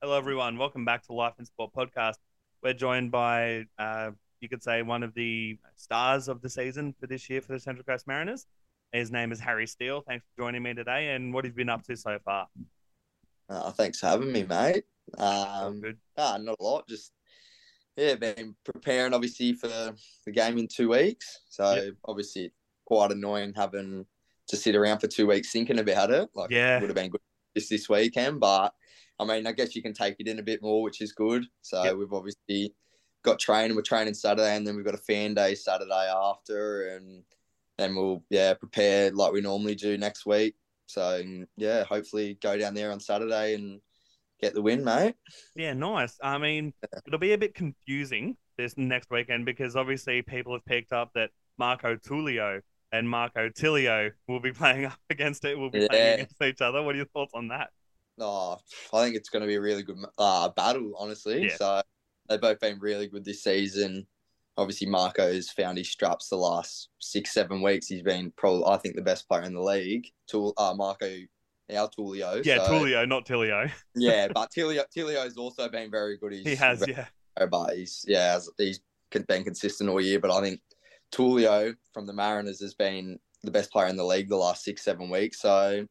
[0.00, 0.58] Hello, everyone.
[0.58, 2.14] Welcome back to Life and Sport podcast.
[2.62, 7.06] We're joined by, uh, you could say, one of the stars of the season for
[7.06, 8.46] this year for the Central Coast Mariners.
[8.92, 10.02] His name is Harry Steele.
[10.06, 11.14] Thanks for joining me today.
[11.14, 12.46] And what have you been up to so far?
[13.48, 14.84] Uh, thanks for having me, mate.
[15.18, 15.98] Um, Good.
[16.16, 16.88] ah, not a lot.
[16.88, 17.12] Just
[17.96, 21.40] yeah, been preparing obviously for the game in two weeks.
[21.48, 21.94] So Yep.
[22.04, 22.52] obviously
[22.84, 24.06] quite annoying having
[24.46, 26.28] to sit around for two weeks thinking about it.
[26.34, 26.76] Like Yeah.
[26.76, 27.20] it would have been good
[27.56, 28.72] just this weekend, but
[29.18, 31.44] I mean, I guess you can take it in a bit more, which is good.
[31.62, 31.96] So Yep.
[31.96, 32.74] we've obviously
[33.24, 33.76] got training.
[33.76, 37.22] We're training Saturday, and then we've got a fan day Saturday after, and
[37.78, 40.54] then we'll yeah prepare like we normally do next week.
[40.86, 41.22] So
[41.56, 43.80] yeah, hopefully go down there on Saturday and
[44.40, 45.14] get the win, mate.
[45.56, 46.16] Yeah, nice.
[46.22, 46.72] I mean,
[47.06, 51.30] it'll be a bit confusing this next weekend because obviously people have picked up that
[51.58, 52.60] Marco Tullio
[52.92, 55.58] and Marco Tilio will be playing up against it.
[55.58, 55.88] Will be Yeah.
[55.88, 56.82] playing against each other.
[56.82, 57.70] What are your thoughts on that?
[58.20, 58.58] Oh,
[58.92, 61.44] I think it's going to be a really good uh, battle, honestly.
[61.44, 61.56] Yeah.
[61.56, 61.82] So
[62.28, 64.06] they've both been really good this season.
[64.56, 67.86] Obviously, Marco's found his straps the last six, seven weeks.
[67.86, 70.08] He's been probably, I think, the best player in the league.
[70.26, 71.06] Tool, uh, Marco,
[71.72, 72.44] our Tulio.
[72.44, 73.70] Yeah, so, Tullio, not Tilio.
[73.94, 76.32] yeah, but Tilio, Tilio's also been very good.
[76.32, 77.46] He's He has, very- yeah.
[77.46, 78.80] but he's yeah, he's
[79.28, 80.18] been consistent all year.
[80.18, 80.60] But I think
[81.12, 84.82] Tulio from the Mariners has been the best player in the league the last six,
[84.82, 85.40] seven weeks.
[85.40, 85.86] So.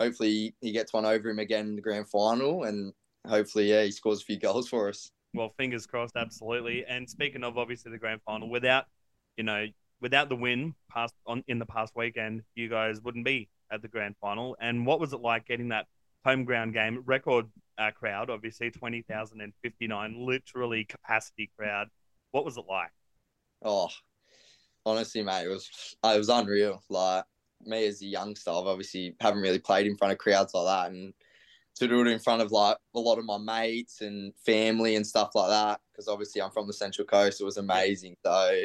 [0.00, 2.92] Hopefully he gets one over him again in the grand final, and
[3.26, 5.10] hopefully yeah, he scores a few goals for us.
[5.34, 6.84] Well, fingers crossed, absolutely.
[6.86, 8.84] And speaking of obviously the grand final, without
[9.36, 9.66] you know,
[10.00, 13.88] without the win past on in the past weekend, you guys wouldn't be at the
[13.88, 14.56] grand final.
[14.60, 15.86] And what was it like getting that
[16.24, 17.46] home ground game record
[17.78, 18.30] uh, crowd?
[18.30, 21.88] Obviously, twenty thousand and fifty nine, literally capacity crowd.
[22.30, 22.90] What was it like?
[23.64, 23.88] Oh,
[24.86, 25.68] honestly, mate, it was
[26.04, 26.82] it was unreal.
[26.88, 27.24] Like
[27.66, 30.90] me as a youngster, I've obviously haven't really played in front of crowds like that,
[30.92, 31.12] and
[31.76, 35.06] to do it in front of like a lot of my mates and family and
[35.06, 38.16] stuff like that, because obviously I'm from the Central Coast, it was amazing.
[38.24, 38.62] So,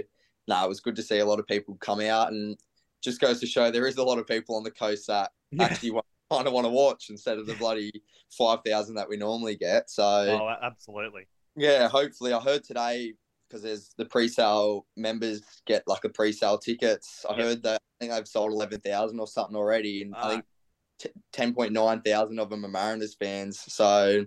[0.47, 2.57] no, it was good to see a lot of people come out, and
[3.01, 5.63] just goes to show there is a lot of people on the coast that Yeah.
[5.65, 5.99] actually
[6.31, 7.91] kind of want to watch instead of the bloody
[8.37, 9.89] five thousand that we normally get.
[9.89, 11.27] So, Oh, absolutely.
[11.55, 12.33] yeah, hopefully.
[12.33, 13.13] I heard today
[13.49, 17.25] because there's the pre-sale members get like a pre-sale tickets.
[17.27, 17.45] I Yep.
[17.45, 20.25] heard that I think they've sold eleven thousand or something already, and Ah.
[20.25, 20.45] I think
[20.99, 23.59] t- ten point nine thousand of them are Mariners fans.
[23.73, 24.25] So,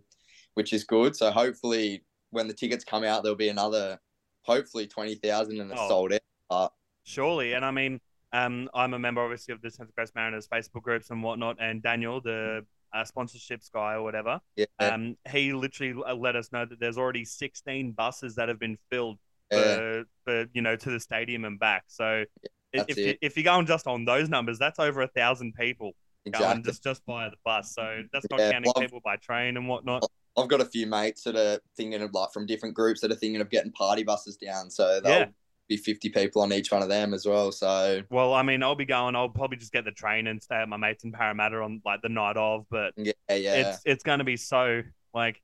[0.55, 1.17] which is good.
[1.17, 4.01] So hopefully, when the tickets come out, there'll be another,
[4.43, 5.89] hopefully twenty thousand, and it's Oh.
[5.89, 6.13] sold
[6.51, 6.75] out.
[7.05, 8.01] Surely, and I mean,
[8.33, 11.57] um, I'm a member obviously of the Central Coast Mariners Facebook groups and whatnot.
[11.61, 16.65] And Daniel, the uh, sponsorships guy or whatever, Yeah, um, he literally let us know
[16.65, 19.19] that there's already 16 buses that have been filled
[19.51, 21.85] yeah, for, for you know to the stadium and back.
[21.89, 22.25] So
[22.73, 25.93] that's if you, if you're going just on those numbers, that's over a thousand people
[26.31, 27.75] going just just via the bus.
[27.75, 30.09] So that's not Yeah, counting well, people by train and whatnot.
[30.37, 33.17] I've got a few mates that are thinking of like from different groups that are
[33.17, 34.71] thinking of getting party buses down.
[34.71, 35.27] So Yeah.
[35.69, 37.53] Be fifty people on each one of them as well.
[37.53, 39.17] So Well, I mean, I'll be going.
[39.17, 42.03] I'll probably just get the train and stay at my mates in Parramatta on like
[42.03, 42.67] the night of.
[42.71, 43.71] But yeah, yeah.
[43.71, 44.83] it's it's going to be so
[45.15, 45.41] like,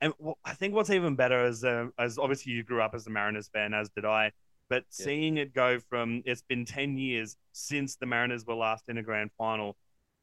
[0.00, 0.12] and
[0.44, 3.48] I think what's even better is uh, as obviously you grew up as a Mariners
[3.52, 4.32] fan, as did I.
[4.68, 5.04] But Yeah.
[5.04, 9.02] seeing it go from it's been ten years since the Mariners were last in a
[9.02, 9.76] grand final,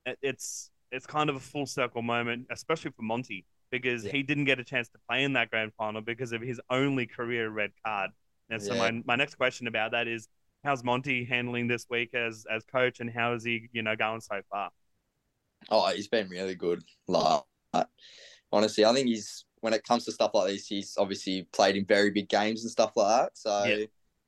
[0.06, 4.12] it, it's it's kind of a full circle moment, especially for Monty because Yeah.
[4.12, 7.06] he didn't get a chance to play in that grand final because of his only
[7.06, 8.10] career red card.
[8.50, 8.80] And so Yeah.
[8.80, 10.28] my my next question about that is
[10.64, 14.22] how's Monty handling this week as as coach, and how is he you know going
[14.22, 14.72] so far?
[15.70, 16.84] Oh, he's been really good.
[17.08, 17.44] Like,
[18.52, 21.86] honestly, I think he's when it comes to stuff like this, he's obviously played in
[21.86, 23.38] very big games and stuff like that.
[23.38, 23.86] So Yeah.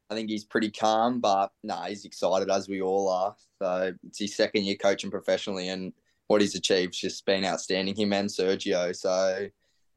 [0.09, 3.33] I think he's pretty calm, but nah, he's excited as we all are.
[3.61, 5.93] So it's his second year coaching professionally, and
[6.27, 7.95] what he's achieved just been outstanding.
[7.95, 8.93] Him and Sergio.
[8.93, 9.47] So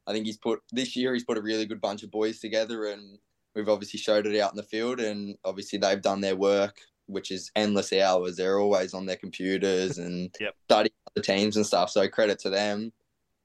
[0.06, 2.86] I think he's put this year he's put a really good bunch of boys together,
[2.86, 3.18] and
[3.54, 7.30] we've obviously showed it out in the field, and obviously they've done their work, which
[7.30, 8.36] is endless hours.
[8.36, 10.54] They're always on their computers and Yep.
[10.68, 11.90] studying the teams and stuff.
[11.90, 12.92] So credit to them.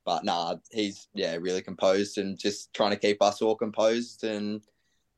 [0.06, 4.24] But nah, he's yeah really composed and just trying to keep us all composed.
[4.24, 4.62] And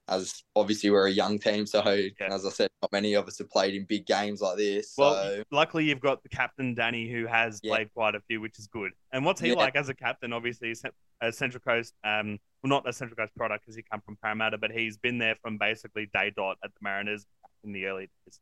[0.10, 3.50] as obviously we're a young team, so as I said, not many of us have
[3.50, 4.96] played in big games like this.
[4.98, 7.76] Well, so luckily you've got the captain Danny who has Yeah.
[7.76, 8.92] played quite a few, which is good.
[9.14, 9.54] And what's he Yeah.
[9.54, 10.34] like as a captain?
[10.34, 10.84] Obviously, he's
[11.22, 14.58] a Central Coast, um, well, not a Central Coast product because he come from Parramatta,
[14.58, 17.26] but he's been there from basically day dot at the Mariners
[17.64, 18.40] in the early days.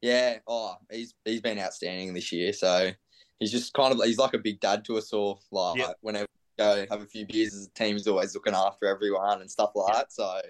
[0.00, 2.52] yeah, oh, he's he's been outstanding this year.
[2.52, 2.90] So
[3.38, 5.42] he's just kind of he's like a big dad to us all.
[5.50, 5.92] Like Yeah.
[6.00, 6.26] whenever
[6.58, 9.50] we go have a few beers as a team, he's always looking after everyone and
[9.50, 9.98] stuff like Yeah.
[10.00, 10.12] that.
[10.12, 10.40] So,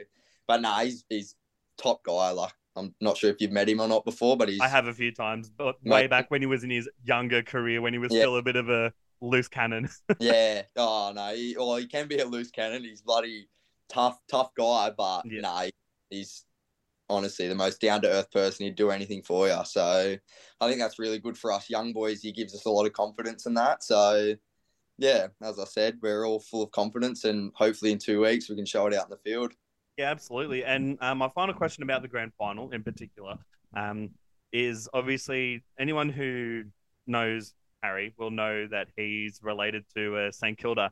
[0.47, 1.35] but nah, he's he's
[1.79, 2.31] top guy.
[2.31, 4.87] Like I'm not sure if you've met him or not before, but he's I have
[4.87, 7.99] a few times, but way back when he was in his younger career, when he
[7.99, 8.21] was Yeah.
[8.23, 9.89] still a bit of a loose cannon.
[10.21, 10.63] yeah.
[10.77, 11.35] Oh no.
[11.35, 12.83] He, well, he can be a loose cannon.
[12.83, 13.49] He's bloody
[13.89, 14.91] tough, tough guy.
[14.97, 15.41] But Yeah.
[15.41, 15.73] no, he-
[16.11, 16.45] he's
[17.09, 18.65] honestly the most down to earth person.
[18.67, 19.59] He'd do anything for you.
[19.65, 20.17] So
[20.61, 22.21] I think that's really good for us young boys.
[22.23, 23.83] He gives us a lot of confidence in that.
[23.83, 24.35] So
[24.99, 28.57] yeah, as I said, we're all full of confidence, and hopefully in two weeks we
[28.57, 29.53] can show it out in the field.
[29.97, 30.65] Yeah, absolutely.
[30.65, 33.37] And um, my final question about the grand final in particular
[33.77, 34.11] um,
[34.53, 36.65] is obviously anyone who
[37.07, 37.53] knows
[37.83, 40.91] Harry will know that he's related to a St Kilda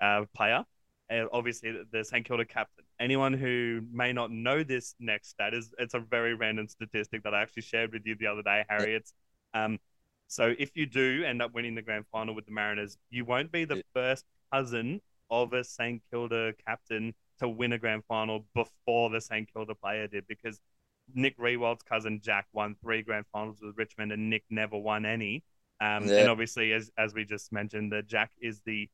[0.00, 0.64] uh, player,
[1.10, 2.84] uh, obviously the- the St Kilda captain.
[2.98, 7.34] Anyone who may not know this next stat is it's a very random statistic that
[7.34, 8.94] I actually shared with you the other day, Harry.
[8.94, 9.12] It's
[9.54, 9.78] um,
[10.28, 13.52] so if you do end up winning the grand final with the Mariners, you won't
[13.52, 13.82] be the Yeah.
[13.92, 19.52] first cousin of a St Kilda captain to win a grand final before the St
[19.52, 20.58] Kilda player did because
[21.14, 25.42] Nick Riewoldt's cousin Jack won three grand finals with Richmond and Nick never won any.
[25.82, 26.20] Um, Yeah.
[26.20, 28.88] And obviously, as as we just mentioned, that Jack is the,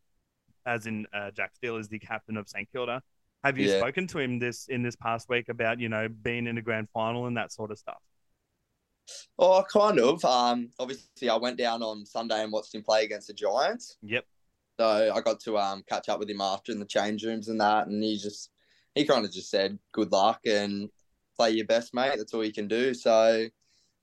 [0.64, 3.02] as in uh, Jack Steele is the captain of St Kilda.
[3.44, 3.78] Have you Yeah.
[3.78, 6.88] spoken to him this in this past week about you know being in a grand
[6.90, 8.02] final and that sort of stuff?
[9.38, 10.24] Oh, kind of.
[10.24, 13.96] Um, obviously, I went down on Sunday and watched him play against the Giants.
[14.02, 14.24] Yep.
[14.80, 17.60] So I got to um catch up with him after in the change rooms and
[17.60, 18.50] that, and he just
[18.94, 20.88] he kind of just said good luck and
[21.36, 22.14] play your best, mate.
[22.16, 22.94] That's all you can do.
[22.94, 23.46] So,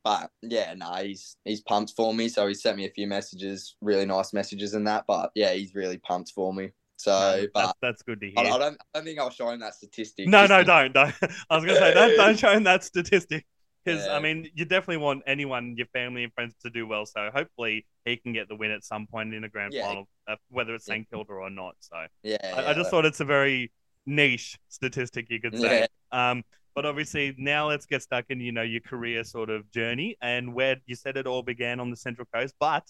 [0.05, 2.29] but yeah, no, he's he's pumped for me.
[2.29, 5.05] So he sent me a few messages, really nice messages and that.
[5.07, 6.69] But yeah, he's really pumped for me.
[6.97, 8.37] So, No, but that's, that's good to hear.
[8.39, 10.29] I, I don't I don't think I'll show him that statistic.
[10.29, 11.13] No, no, don't, don't.
[11.49, 13.45] I was gonna say don't, don't show him that statistic
[13.83, 17.07] because I mean you definitely want anyone, your family and friends, to do well.
[17.07, 19.87] So hopefully he can get the win at some point in a grand Yeah.
[19.87, 20.95] final, uh, whether it's Yeah.
[20.95, 21.75] St Kilda or not.
[21.79, 23.71] So Yeah, I, I yeah, just thought it's a very
[24.05, 25.87] niche statistic, you could say.
[26.11, 26.29] Yeah.
[26.31, 26.43] Um,
[26.75, 30.53] but obviously now let's get stuck in, you know, your career sort of journey and
[30.53, 32.55] where you said it all began on the Central Coast.
[32.59, 32.85] But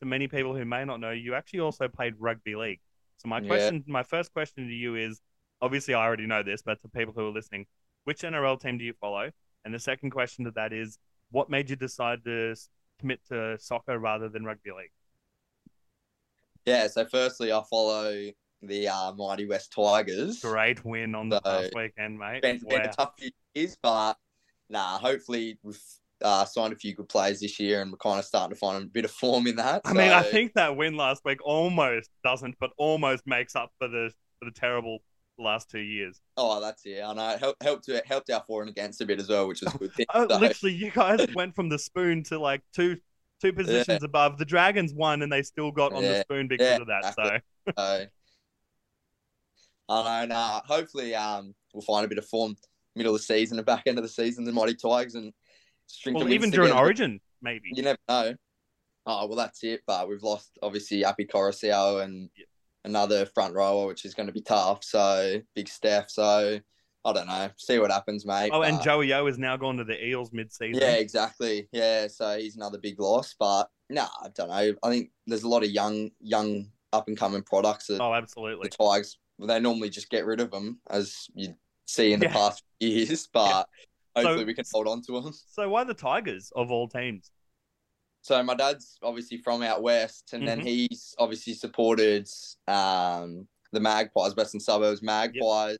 [0.00, 2.80] to many people who may not know, you actually also played rugby league.
[3.18, 3.46] So my Yeah.
[3.48, 5.20] question, my first question to you is,
[5.60, 7.66] obviously I already know this, but to people who are listening,
[8.04, 9.30] which NRL team do you follow?
[9.64, 10.98] And the second question to that is,
[11.30, 12.54] what made you decide to
[12.98, 14.90] commit to soccer rather than rugby league?
[16.64, 16.86] yeah.
[16.88, 18.30] So firstly, I follow
[18.62, 20.40] the uh, mighty West Tigers.
[20.42, 22.42] Great win on the So, past weekend, mate.
[22.42, 24.14] been, been a tough few years, but
[24.68, 25.80] nah, hopefully we've
[26.22, 28.82] uh, signed a few good players this year and we're kind of starting to find
[28.82, 29.82] a bit of form in that.
[29.84, 33.88] I mean, I think that win last week almost doesn't, but almost makes up for
[33.88, 34.98] the for the terrible
[35.38, 36.20] last two years.
[36.36, 37.02] Oh, that's it.
[37.02, 37.30] I know.
[37.30, 39.78] It helped, helped, helped our for and against a bit as well, which is a
[39.78, 40.06] good thing.
[40.14, 42.96] Oh, So, literally, you guys went from the spoon to like two
[43.40, 44.38] two positions above.
[44.38, 47.06] The Dragons won, and they still got on the spoon because yeah, of that.
[47.08, 47.40] exactly.
[47.76, 48.06] So so,
[49.90, 50.34] I know.
[50.34, 52.54] Nah, hopefully um, we'll find a bit of form
[52.96, 55.32] middle of the season and back end of the season, the mighty Tigers, and
[55.86, 56.84] string well, even during together.
[56.84, 57.70] Origin, maybe.
[57.74, 58.34] You never know.
[59.06, 59.80] Oh well, that's it.
[59.86, 62.44] But we've lost obviously Api Koroisau and Yeah.
[62.84, 64.84] another front rower, which is going to be tough.
[64.84, 66.10] So big Steph.
[66.10, 66.60] So
[67.04, 67.48] I don't know.
[67.56, 68.50] See what happens, mate.
[68.52, 70.82] Oh, and But- Joey O is now gone to the Eels mid-season.
[70.82, 71.66] yeah, exactly.
[71.72, 73.34] Yeah, so he's another big loss.
[73.38, 74.74] But nah, I don't know.
[74.82, 78.16] I think there's a lot of young, young up and coming products that Oh, the
[78.18, 78.68] absolutely.
[78.68, 79.18] Tigers.
[79.46, 81.54] They normally just get rid of them, as you
[81.86, 82.32] see in the Yeah.
[82.32, 83.26] past years.
[83.32, 83.66] But
[84.16, 85.32] hopefully So- we can hold on to them.
[85.32, 87.30] So why the Tigers of all teams?
[88.22, 90.64] So my dad's obviously from out west, and then Mhm.
[90.64, 92.28] he's obviously supported
[92.68, 95.78] um, the Magpies, Western Suburbs Magpies,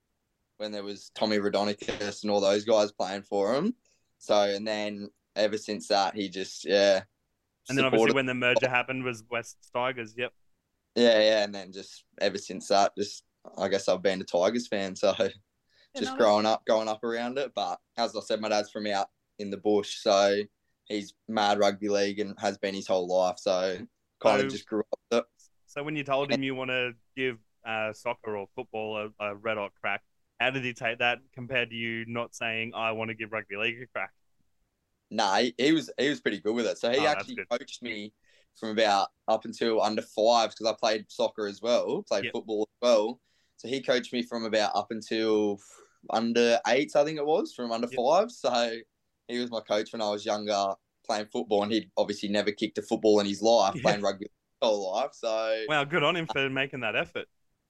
[0.57, 3.75] when there was Tommy Raudonikis and all those guys playing for him.
[4.19, 7.02] So and then ever since that, he just yeah.
[7.69, 10.14] And then obviously when the merger happened was West Tigers.
[10.17, 10.33] Yep.
[10.97, 13.23] yeah, yeah, and then just ever since that, just
[13.59, 14.94] I guess I've been a Tigers fan.
[14.97, 15.12] So
[15.97, 17.52] just no, growing up, growing up around it.
[17.54, 20.37] But as I said, my dad's from out in the bush, so
[20.87, 23.37] he's mad rugby league and has been his whole life.
[23.38, 23.78] So
[24.23, 25.25] kind So- of just grew up with it.
[25.66, 29.37] So when you told him you want to give uh, soccer or football a, a
[29.37, 30.02] red hot crack,
[30.40, 33.56] how did he take that compared to you not saying I want to give rugby
[33.56, 34.11] league a crack?
[35.12, 36.78] Nah, he, he was he was pretty good with it.
[36.78, 38.12] So he Oh, actually coached me
[38.56, 42.32] from about up until under fives because I played soccer as well, played Yep.
[42.32, 43.20] football as well.
[43.61, 45.61] So he coached me from about up until
[46.09, 47.97] under eights, I think it was, from under Yep.
[47.97, 48.38] fives.
[48.38, 48.79] So
[49.29, 50.73] he was my coach when I was younger,
[51.05, 53.83] playing football, and he'd obviously never kicked a football in his life, Yeah.
[53.83, 55.11] playing rugby his whole life.
[55.12, 57.29] So Wow, good on him for making that effort.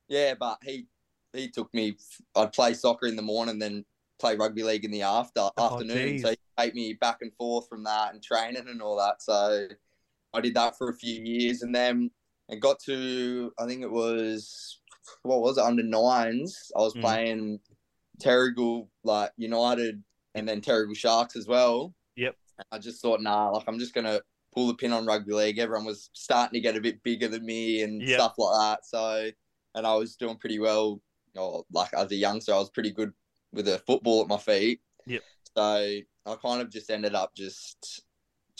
[0.08, 0.86] yeah, but he
[1.32, 1.96] he took me.
[2.36, 3.84] I'd play soccer in the morning, then
[4.20, 5.98] play rugby league in the after oh, afternoon.
[5.98, 6.22] Oh, geez.
[6.22, 9.22] So he take me back and forth from that and training and all that.
[9.22, 9.66] So
[10.32, 12.12] I did that for a few years, and then
[12.48, 14.79] it got to I think it was
[15.22, 16.70] what was it under nines.
[16.76, 17.00] I was Mm.
[17.00, 17.60] playing
[18.20, 20.02] Terrigal like United,
[20.34, 21.94] and then Terrigal Sharks as well.
[22.16, 22.36] Yep.
[22.70, 24.20] I just thought, nah, like I'm just gonna
[24.54, 25.58] pull the pin on rugby league.
[25.58, 28.18] Everyone was starting to get a bit bigger than me and Yep.
[28.18, 28.86] stuff like that.
[28.86, 29.30] So,
[29.74, 31.00] and I was doing pretty well.
[31.36, 33.12] Or like as a youngster, I was pretty good
[33.52, 34.80] with a football at my feet.
[35.06, 35.22] Yep.
[35.56, 38.02] So I kind of just ended up just.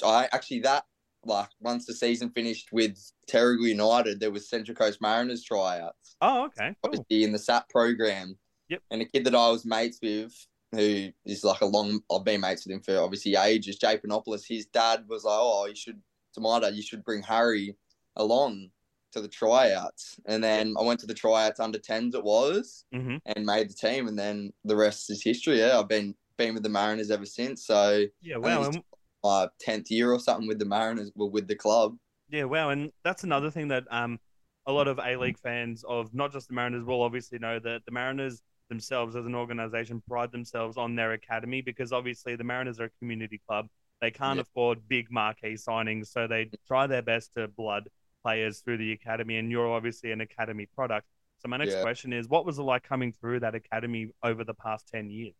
[0.03, 0.87] I actually that
[1.25, 2.99] like once the season finished with
[3.31, 6.75] Terrigal United, there was Central Coast Mariners tryouts Oh, okay.
[6.83, 6.93] Cool.
[6.93, 8.37] obviously in the SAP program.
[8.69, 8.83] Yep.
[8.91, 10.33] And a kid that I was mates with,
[10.73, 14.45] who is like a long, I've been mates with him for obviously ages, Jay Panopoulos,
[14.47, 16.01] his dad was like, oh, you should,
[16.35, 17.75] to my dad, you should bring Harry
[18.17, 18.71] along
[19.13, 20.21] to the tryouts.
[20.27, 23.75] And then I went to the tryouts under 10s it was hmm and made the
[23.75, 24.07] team.
[24.09, 25.59] And then the rest is history.
[25.59, 27.67] Yeah, I've been been with the Mariners ever since.
[27.67, 28.37] So Yeah.
[28.39, 28.65] Wow.
[28.65, 28.83] And,
[29.23, 31.97] my 10th year or something with the Mariners, well, with the club.
[32.29, 32.45] yeah.
[32.45, 32.71] Wow.
[32.71, 34.19] And that's another thing that um
[34.67, 37.83] a lot of A League fans of not just the Mariners will obviously know that
[37.87, 42.79] the Mariners themselves as an organization pride themselves on their academy because obviously the Mariners
[42.79, 43.69] are a community club.
[44.01, 44.43] They can't Yeah.
[44.43, 47.89] afford big marquee signings, so they try their best to blood
[48.23, 49.39] players through the academy.
[49.39, 51.07] And you're obviously an academy product.
[51.39, 51.83] So my next Yeah.
[51.83, 55.35] question is, what was it like coming through that academy over the past ten years?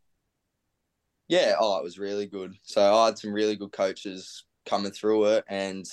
[1.31, 2.57] Yeah, oh, it was really good.
[2.65, 5.87] So I had some really good coaches coming through it, and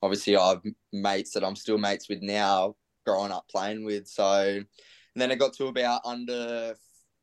[0.00, 0.62] obviously I have
[0.92, 4.06] mates that I'm still mates with now, growing up playing with.
[4.06, 6.76] So and then it got to about under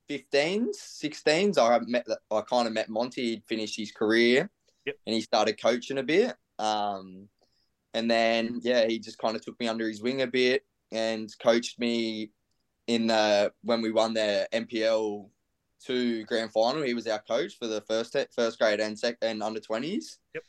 [0.10, 1.58] 15s, 16s.
[1.58, 3.30] I met, I kind of met Monty.
[3.30, 4.50] He'd finished his career,
[4.86, 4.96] Yep.
[5.08, 6.36] and he started coaching a bit.
[6.60, 7.30] Um,
[7.94, 11.34] and then yeah, he just kind of took me under his wing a bit and
[11.40, 12.32] coached me
[12.88, 15.30] in the when we won the NPL
[15.86, 16.82] two grand final.
[16.84, 20.20] He was our coach for the first first grade and sec and under twenties.
[20.34, 20.44] Yep.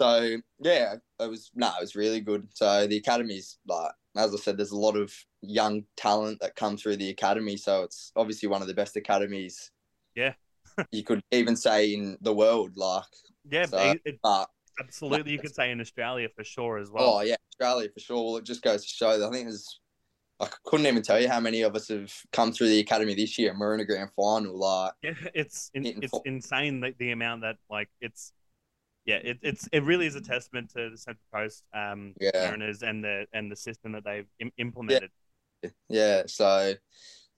[0.00, 2.48] So yeah, it was no, it was really good.
[2.54, 6.76] So the academy's like as I said, there's a lot of young talent that come
[6.76, 7.56] through the academy.
[7.56, 9.70] So it's obviously one of the best academies.
[10.16, 10.32] Yeah.
[10.92, 13.04] you could even say in the world, like,
[13.50, 14.48] Yeah, So, it- it- but
[14.80, 15.32] absolutely.
[15.32, 17.16] You could say in Australia for sure as well.
[17.16, 18.24] oh yeah, Australia for sure.
[18.24, 19.79] Well, it just goes to show that I think there's.
[20.40, 23.38] I couldn't even tell you how many of us have come through the academy this
[23.38, 24.58] year, and we're in a grand final.
[24.58, 28.32] Like, Yeah, it's in, it's insane the, the amount that like it's
[29.04, 32.30] yeah it, it's it really is a testament to the Central Coast um Yeah.
[32.34, 35.10] Mariners and the and the system that they've Im- implemented.
[35.88, 36.74] Yeah, so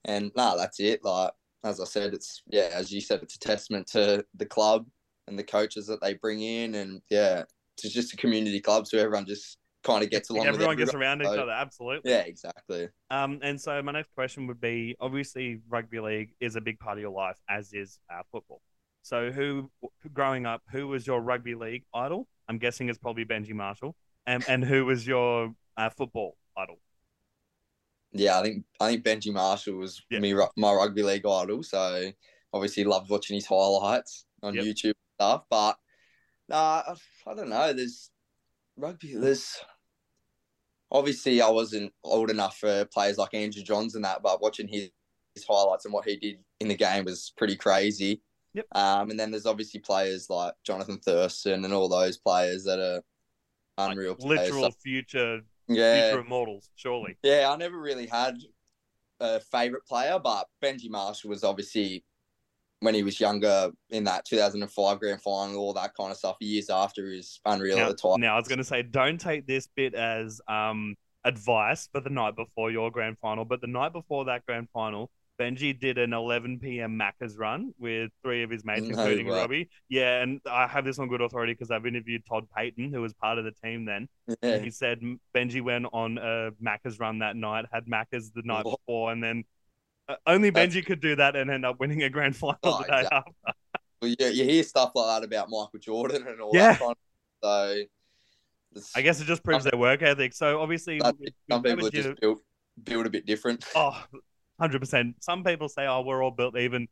[0.05, 1.03] and no, that's it.
[1.03, 1.31] Like
[1.63, 4.85] as I said, it's yeah, as you said, it's a testament to the club
[5.27, 7.43] and the coaches that they bring in, and yeah,
[7.77, 10.45] it's just a community club, so everyone just kind of gets along.
[10.45, 12.11] with Everyone gets around each other, absolutely.
[12.11, 12.89] Yeah, exactly.
[13.09, 16.97] Um, and so my next question would be: obviously, rugby league is a big part
[16.97, 18.61] of your life, as is uh, football.
[19.03, 19.69] So, who,
[20.13, 22.27] growing up, who was your rugby league idol?
[22.47, 23.95] I'm guessing it's probably Benji Marshall.
[24.25, 26.79] And and who was your uh, football idol?
[28.13, 30.19] Yeah, I think I think Benji Marshall was Yeah.
[30.19, 32.11] me my rugby league idol, so
[32.53, 34.65] obviously loved watching his highlights on Yep.
[34.65, 35.43] YouTube and stuff.
[35.49, 35.77] But
[36.47, 36.95] nah, I,
[37.29, 37.73] I don't know.
[37.73, 38.11] There's
[38.77, 39.15] rugby.
[39.15, 39.57] There's
[40.93, 44.89] obviously I wasn't old enough for players like Andrew Johns and that, but watching his,
[45.35, 48.21] his highlights and what he did in the game was pretty crazy.
[48.53, 48.67] Yep.
[48.75, 53.01] Um, and then there's obviously players like Jonathan Thurston and all those players that are
[53.77, 54.51] Like, unreal players.
[54.51, 57.17] literal So, future yeah, future immortals, surely.
[57.23, 58.37] yeah, I never really had
[59.19, 62.03] a favorite player, but Benji Marshall was obviously
[62.83, 66.35] when he was younger in that 2005 grand final, all that kind of stuff.
[66.41, 68.21] Years after is unreal Now, at the time.
[68.21, 72.09] now, I was going to say, don't take this bit as um, advice for the
[72.09, 75.09] night before your grand final, but the night before that grand final,
[75.39, 76.99] Benji did an 11 p.m.
[76.99, 79.27] Macca's run with three of his mates, including.
[79.27, 79.69] Robbie.
[79.89, 83.13] Yeah, and I have this on good authority because I've interviewed Todd Payten, who was
[83.13, 84.07] part of the team then.
[84.43, 84.59] Yeah.
[84.59, 85.01] He said
[85.35, 89.43] Benji went on a Macca's run that night, had Macca's the night before, and then
[90.09, 92.77] uh, only That's- Benji could do that and end up winning a grand final Oh,
[92.79, 93.17] the day exactly.
[93.17, 93.59] after.
[94.01, 96.73] Well, you, you hear stuff like that about Michael Jordan and all Yeah.
[96.73, 96.97] that kind of
[97.43, 97.71] so
[98.71, 100.33] it's- I guess it just proves their work ethic.
[100.33, 101.35] So obviously, that's we- it.
[101.47, 102.39] we some people are you- just built
[102.83, 103.63] built a bit different.
[103.75, 104.03] Oh,
[104.61, 105.13] 100%.
[105.19, 106.87] Some people say, oh, we're all built even.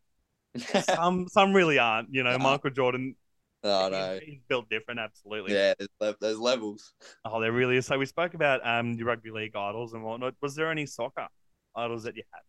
[0.83, 2.13] Some some really aren't.
[2.13, 2.43] You know, Nah.
[2.43, 3.15] Michael Jordan,
[3.63, 4.19] oh he's, no.
[4.25, 5.53] he's built different, absolutely.
[5.53, 6.93] Yeah, there's, there's levels.
[7.23, 7.85] Oh, there really is.
[7.85, 10.33] So we spoke about um your rugby league idols and whatnot.
[10.41, 11.27] Was there any soccer
[11.73, 12.41] idols that you had?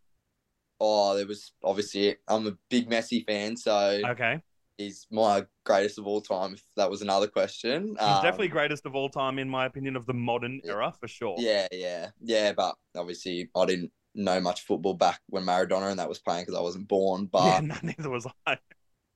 [0.85, 4.43] Oh, there was obviously I'm a big Messi fan, so Okay.
[4.79, 6.55] he's my greatest of all time.
[6.55, 9.97] If that was another question, He's Um, definitely greatest of all time, in my opinion,
[9.97, 10.73] of the modern Yeah.
[10.73, 11.45] era, for sure.
[11.45, 12.53] Yeah, yeah, yeah.
[12.53, 16.59] But obviously, I didn't know much football back when Maradona and that was playing because
[16.59, 17.27] I wasn't born.
[17.33, 18.59] But no, neither was I.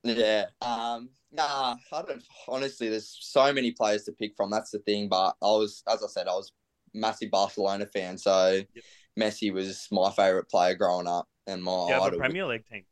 [0.03, 2.23] yeah, um, nah, I don't.
[2.47, 4.49] Honestly, there's so many players to pick from.
[4.51, 5.09] That's the thing.
[5.09, 6.51] But I was, as I said, I was
[6.93, 8.85] massive Barcelona fan, so Yep.
[9.17, 12.19] Messi was my favorite player growing up and my have idol.
[12.19, 12.83] Premier League team.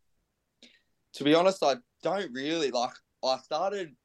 [1.13, 2.91] to be honest, I don't really like.
[3.23, 3.95] I started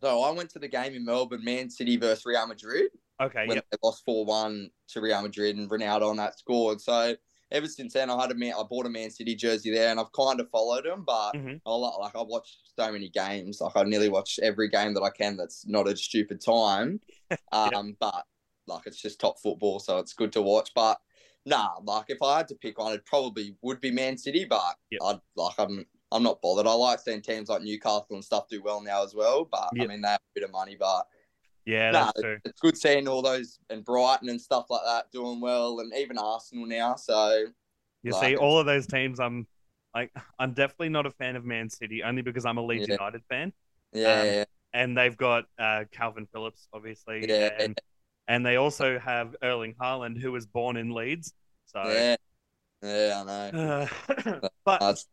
[0.00, 2.90] So I went to the game in Melbourne, Man City versus Real Madrid,
[3.20, 3.66] Okay, when yep.
[3.70, 6.80] they lost four one to Real Madrid, and Ronaldo on that scored.
[6.80, 7.14] So
[7.52, 8.54] ever since then, I had a man.
[8.58, 11.04] I bought a Man City jersey there, and I've kind of followed them.
[11.06, 11.60] But Mhm.
[11.66, 13.60] I like, I watched so many games.
[13.60, 15.36] Like I nearly watch every game that I can.
[15.36, 17.00] That's not a stupid time.
[17.52, 18.24] Um, but
[18.68, 20.70] like it's just top football, so it's good to watch.
[20.74, 20.98] But
[21.46, 24.44] nah, like if I had to pick one, it probably would be Man City.
[24.44, 25.00] But Yep.
[25.04, 26.66] I'd like I'm I'm not bothered.
[26.66, 29.44] I like seeing teams like Newcastle and stuff do well now as well.
[29.50, 29.84] But Yep.
[29.84, 31.06] I mean they have a bit of money, but
[31.64, 32.38] Yeah, nah, that's true.
[32.44, 36.18] it's good seeing all those and Brighton and stuff like that doing well, and even
[36.18, 36.96] Arsenal now.
[36.96, 37.46] So
[38.02, 39.46] You like see, all of those teams, I'm
[39.94, 42.94] like, I'm definitely not a fan of Man City, only because I'm a Leeds Yeah.
[42.94, 43.52] United fan,
[43.92, 47.50] yeah, Um, yeah, and they've got uh, Kalvin Phillips, obviously, Yeah.
[47.58, 47.78] and
[48.30, 51.34] and they also have Erling Haaland, who was born in Leeds.
[51.66, 52.16] So, yeah,
[52.82, 53.50] yeah, I know.
[53.58, 53.86] uh,
[54.64, 55.04] but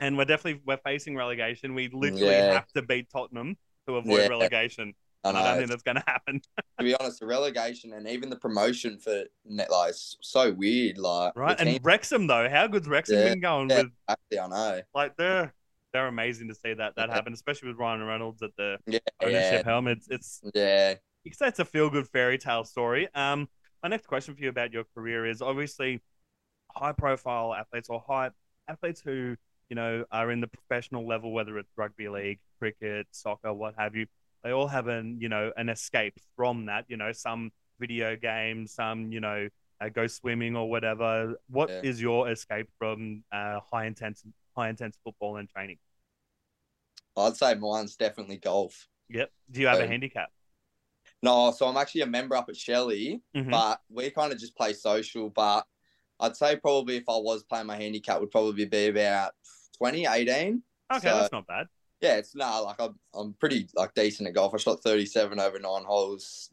[0.00, 1.74] and we're definitely we're facing relegation.
[1.74, 2.52] We literally Yeah.
[2.54, 3.56] have to beat Tottenham
[3.86, 4.28] to avoid Yeah.
[4.28, 4.94] relegation.
[5.24, 6.40] I I don't think that's going to happen.
[6.78, 10.98] to be honest, the relegation and even the promotion for net like so weird.
[10.98, 11.56] Like Right?
[11.58, 14.82] And Wrexham though, how good's Wrexham Yeah, been going yeah, with actually, I know.
[14.94, 15.52] like they're
[15.92, 17.14] they're amazing to see that that Yeah.
[17.14, 18.78] happen, especially with Ryan Reynolds at the
[19.22, 19.88] ownership helm.
[19.88, 20.94] It's it's yeah,
[21.26, 23.08] you could say it's a feel good fairy tale story.
[23.12, 23.48] Um,
[23.82, 26.00] my next question for you about your career is obviously
[26.72, 28.30] high profile athletes or high
[28.68, 29.34] athletes who
[29.68, 33.96] you know are in the professional level, whether it's rugby league, cricket, soccer, what have
[33.96, 34.06] you.
[34.44, 36.84] They all have an you know an escape from that.
[36.86, 39.48] You know, some video games, some you know
[39.80, 41.34] uh, go swimming or whatever.
[41.50, 42.04] What is Yeah.
[42.04, 44.22] your escape from uh, high intense
[44.56, 45.78] high intense football and training?
[47.16, 48.86] I'd say mine's definitely golf.
[49.08, 49.32] Yep.
[49.50, 50.30] Do you have a handicap?
[51.26, 53.50] No, so I'm actually a member up at Shelly, Mhm.
[53.50, 55.28] but we kind of just play social.
[55.28, 55.66] But
[56.20, 59.32] I'd say probably if I was playing my handicap, would probably be about
[59.76, 60.62] 20, 18.
[60.92, 61.66] Okay, so- that's not bad.
[62.00, 64.54] Yeah, it's nah, like I'm, I'm pretty like decent at golf.
[64.54, 66.50] I shot 37 over nine holes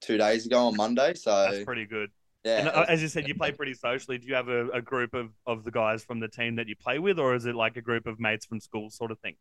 [0.00, 1.12] two days ago on Monday.
[1.14, 2.10] So That's pretty good.
[2.42, 4.16] yeah, And uh, as you said, you play pretty socially.
[4.18, 6.74] Do you have a, a group of, of the guys from the team that you
[6.74, 9.36] play with, or is it like a group of mates from school sort of thing?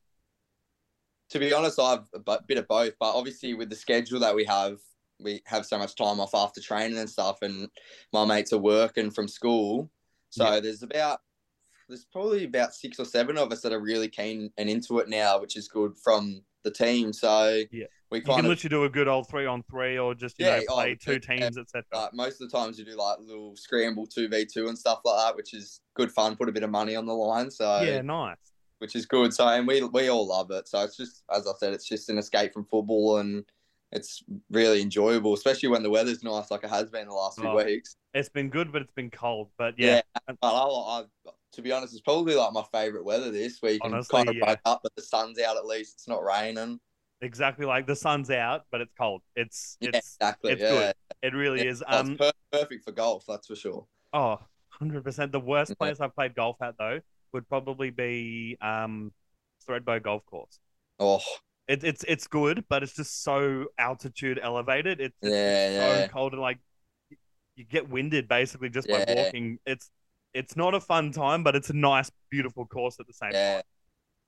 [1.30, 4.46] To be honest, I've a bit of both, but obviously with the schedule that we
[4.46, 4.80] have,
[5.20, 7.70] we have so much time off after training and stuff, and
[8.14, 9.90] my mates are working from school.
[10.30, 10.60] So Yeah.
[10.60, 11.20] there's about
[11.88, 15.08] there's probably about six or seven of us that are really keen and into it
[15.08, 17.14] now, which is good from the team.
[17.14, 17.86] So Yeah.
[18.12, 20.46] we You can of literally do a good old three on three, or just you
[20.46, 21.84] Yeah, know oh, play two teams, etc.
[21.94, 25.00] like most of the times you do like little scramble two v two and stuff
[25.04, 26.36] like that, which is good fun.
[26.36, 27.50] Put a bit of money on the line.
[27.50, 28.36] So yeah, nice.
[28.80, 29.34] Which is good.
[29.34, 30.68] So and we we all love it.
[30.68, 33.46] So it's just as I said, it's just an escape from football and
[33.92, 37.50] it's really enjoyable, especially when the weather's nice like it has been the last few
[37.50, 37.96] Oh, weeks.
[38.14, 39.50] It's been good, but it's been cold.
[39.58, 41.04] But yeah, But I, I,
[41.54, 43.82] to be honest, it's probably like my favourite weather this week.
[43.84, 44.56] Honestly, kind of yeah.
[44.66, 45.94] up, but the sun's out at least.
[45.96, 46.80] It's not raining.
[47.22, 47.66] exactly.
[47.66, 49.22] Like the sun's out, but it's cold.
[49.36, 50.52] It's Yeah, it's exactly.
[50.54, 50.70] it's yeah.
[50.70, 50.94] good.
[51.22, 51.84] it really Yeah, is.
[51.88, 52.18] Um,
[52.52, 53.88] perfect for golf, that's for sure.
[54.14, 54.40] Oh,
[54.82, 55.32] 100%.
[55.32, 57.00] The worst place I've played golf at, though,
[57.34, 59.12] would probably be um,
[59.68, 60.60] Thredbo Golf Course.
[61.00, 61.22] Oh,
[61.68, 65.02] It, it's it's good, but it's just so altitude elevated.
[65.02, 66.08] It's, it's Yeah, so yeah.
[66.08, 66.60] cold and like
[67.56, 69.60] you get winded basically just by walking.
[69.66, 69.90] It's
[70.34, 73.56] it's not a fun time, but it's a nice, beautiful course at the same yeah.
[73.56, 73.64] time.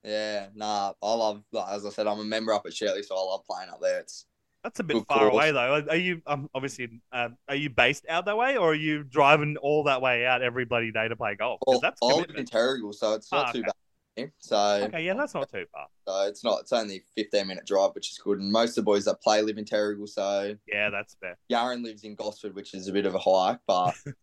[0.03, 3.21] Yeah, nah, I love, as I said, I'm a member up at Shelly, so I
[3.21, 3.99] love playing up there.
[3.99, 4.25] It's
[4.63, 5.85] That's a bit far away though.
[5.89, 9.55] Are you um, obviously uh, are you based out that way, or are you driving
[9.57, 11.59] all that way out every bloody day to play golf?
[11.65, 12.45] well, that's I live in.
[12.45, 13.65] Terrigal, so it's not Ah, too okay.
[13.67, 14.31] bad.
[14.39, 15.87] So, Okay, yeah, that's not too far.
[16.05, 16.59] so it's not.
[16.61, 18.39] It's only 15 minute drive, which is good.
[18.39, 20.09] And most of the boys that play live in Terrigal.
[20.09, 21.37] So Yeah, that's fair.
[21.49, 24.13] Yaron lives in Gosford, which is a bit of a hike, but we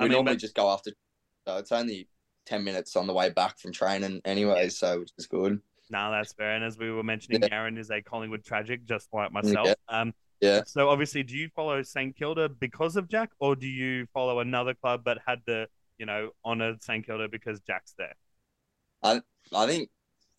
[0.00, 0.90] mean, normally but- just go after.
[1.46, 2.08] So it's only
[2.46, 4.64] 10 minutes on the way back from training, anyway.
[4.64, 4.68] Yeah.
[4.70, 5.60] So which is good.
[5.90, 6.54] No, that's fair.
[6.54, 7.48] And as we were mentioning, Yeah.
[7.52, 9.74] Aaron is a Collingwood tragic, just like myself.
[9.88, 10.62] Um, Yeah.
[10.66, 14.74] So obviously, do you follow St Kilda because of Jack, or do you follow another
[14.74, 15.68] club but had to,
[15.98, 18.14] you know, honor St Kilda because Jack's there?
[19.02, 19.20] I
[19.66, 19.90] think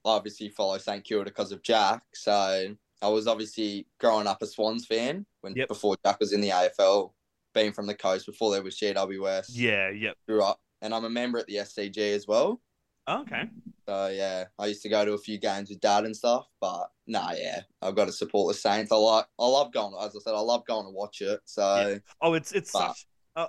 [0.03, 2.03] I obviously follow St Kilda because of Jack.
[2.13, 5.67] So I was obviously growing up a Swans fan when Yep.
[5.67, 7.13] before Jack was in the AFL,
[7.53, 9.49] being from the coast before there was GWS.
[9.53, 9.89] Yeah.
[9.91, 10.17] Yep.
[10.27, 12.61] Grew up, and I'm a member at the SCG as well.
[13.07, 13.43] Okay.
[13.87, 16.47] So yeah, I used to go to a few games with dad and stuff.
[16.59, 18.91] But nah, yeah, I've got to support the Saints.
[18.91, 19.93] I like, I love going.
[20.01, 21.39] As I said, I love going to watch it.
[21.45, 23.05] So Oh, it's it's But- such.
[23.35, 23.47] Uh,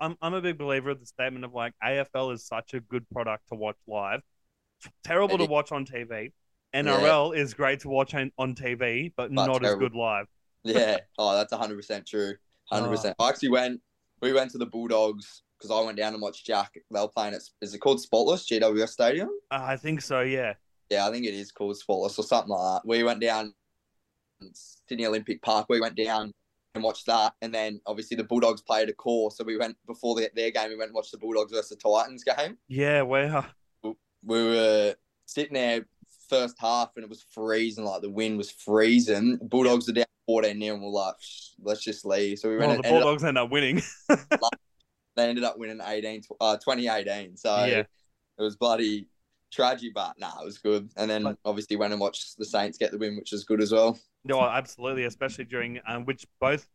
[0.00, 3.08] I'm I'm a big believer of the statement of like AFL is such a good
[3.10, 4.20] product to watch live.
[5.04, 6.32] Terrible to watch on TV.
[6.74, 10.26] NRL is great to watch on, on TV, but, But not as good live.
[10.64, 12.34] yeah, oh, that's 100 percent true.
[12.70, 12.90] 100.
[12.90, 13.80] percent I actually went.
[14.20, 16.74] We went to the Bulldogs because I went down and watched Jack.
[16.74, 17.42] They were playing at.
[17.60, 19.30] Is it called Spotless GWS Stadium?
[19.50, 20.20] Uh, I think so.
[20.20, 20.54] Yeah.
[20.90, 22.88] Yeah, I think it is called Spotless or something like that.
[22.88, 23.54] We went down
[24.52, 25.66] Sydney Olympic Park.
[25.68, 26.32] We went down
[26.74, 30.14] and watched that, and then obviously the Bulldogs played a core, so we went before
[30.16, 30.70] the, their game.
[30.70, 32.58] We went and watched the Bulldogs versus the Titans game.
[32.68, 33.46] Yeah, wow.
[33.82, 34.94] We were
[35.26, 35.86] sitting there
[36.28, 37.84] first half, and it was freezing.
[37.84, 39.38] Like the wind was freezing.
[39.42, 41.14] Bulldogs are down fourteen 0 and we're like,
[41.62, 42.38] let's just leave.
[42.38, 42.70] So we went.
[42.70, 43.82] Well, the Bulldogs up, end up winning.
[45.16, 47.36] they ended up winning 18, uh, 2018.
[47.36, 47.78] So yeah.
[47.78, 47.88] it
[48.38, 49.08] was bloody
[49.52, 50.90] tragic, but nah, it was good.
[50.96, 53.60] And then but, obviously went and watched the Saints get the win, which was good
[53.60, 53.98] as well.
[54.24, 56.66] No, absolutely, especially during um, which both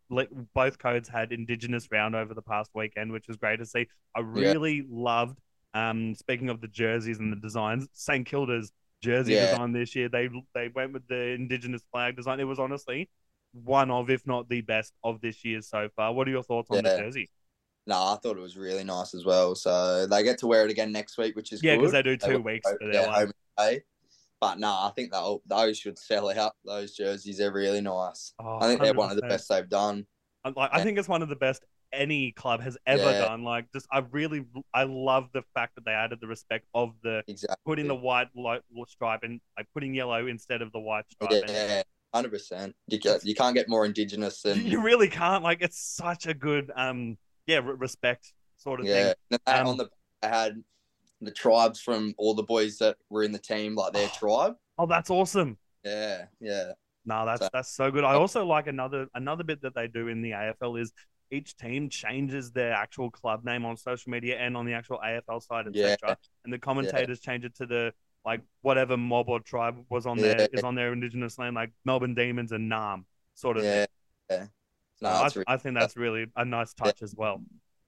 [0.53, 3.87] both codes had Indigenous round over the past weekend, which was great to see.
[4.15, 4.83] I really yeah.
[4.89, 5.39] loved.
[5.73, 8.71] Um, speaking of the jerseys and the designs, St Kilda's
[9.01, 9.51] jersey yeah.
[9.51, 12.39] design this year, they they went with the Indigenous flag design.
[12.39, 13.09] It was honestly
[13.51, 16.13] one of, if not the best of this year so far.
[16.13, 16.81] What are your thoughts on yeah.
[16.83, 17.29] the jersey?
[17.89, 19.55] No, I thought it was really nice as well.
[19.55, 22.15] So they get to wear it again next week, which is yeah, because they do
[22.15, 23.81] two they weeks for their home day.
[24.39, 26.53] But no, I think that those should sell out.
[26.63, 28.33] Those jerseys are really nice.
[28.39, 30.05] Oh, I think they're one of the best they've done.
[30.55, 33.25] Like, I think it's one of the best any club has ever yeah.
[33.25, 33.43] done.
[33.43, 37.23] Like, just I really, I love the fact that they added the respect of the
[37.27, 37.57] exactly.
[37.65, 38.27] putting the white
[38.87, 41.43] stripe and like putting yellow instead of the white stripe.
[41.47, 41.81] Yeah,
[42.13, 42.75] hundred percent.
[42.87, 45.43] You you can't get more indigenous than you really can't.
[45.43, 47.17] Like, it's such a good um
[47.49, 49.13] yeah, respect sort of yeah.
[49.29, 49.39] thing.
[49.47, 49.89] Um, on the
[50.21, 50.63] I had
[51.21, 54.53] the tribes from all the boys that were in the team, like their oh, tribe.
[54.77, 55.57] Oh, that's awesome.
[55.83, 56.71] Yeah, yeah.
[57.05, 58.03] No, that's so, that's so good.
[58.03, 60.93] I also like another another bit that they do in the AFL is
[61.31, 65.41] each team changes their actual club name on social media and on the actual AFL
[65.41, 65.97] side, etc.
[66.03, 66.15] Yeah.
[66.43, 67.31] And the commentators yeah.
[67.31, 67.93] change it to the
[68.25, 70.33] like whatever mob or tribe was on yeah.
[70.35, 73.63] there is on their indigenous land, like Melbourne Demons and Narrm, sort of.
[73.63, 73.85] Yeah.
[74.29, 74.45] yeah.
[75.01, 77.05] No, I, really, I, think that's really a nice touch yeah.
[77.05, 77.41] as well.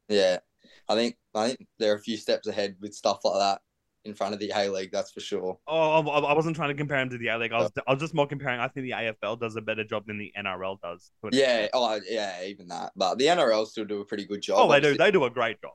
[0.08, 0.40] Yeah,
[0.88, 3.62] I think I think they're a few steps ahead with stuff like that
[4.04, 4.92] in front of the A League.
[4.92, 5.60] That's for sure.
[5.68, 7.52] Oh, I wasn't trying to compare him to the A League.
[7.52, 8.60] I was, I was just more comparing.
[8.60, 11.12] I think the AFL does a better job than the NRL does.
[11.32, 11.68] Yeah.
[11.74, 12.44] Oh, yeah.
[12.44, 14.58] Even that, but the NRL still do a pretty good job.
[14.60, 14.98] Oh, they do.
[14.98, 15.74] They do a great job.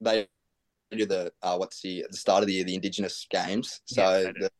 [0.00, 0.28] They
[0.90, 3.80] do the uh, what's the at the start of the year the Indigenous games.
[3.86, 4.50] So the